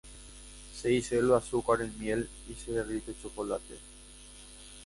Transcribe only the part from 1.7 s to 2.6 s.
en miel, y